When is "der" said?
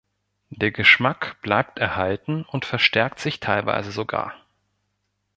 0.49-0.71